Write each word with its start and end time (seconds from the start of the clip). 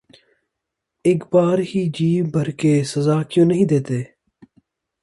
اک 1.05 1.21
بار 1.31 1.57
ہی 1.69 1.81
جی 1.95 2.11
بھر 2.33 2.47
کے 2.59 2.73
سزا 2.91 3.17
کیوں 3.29 3.45
نہیں 3.45 3.65
دیتے 3.71 3.99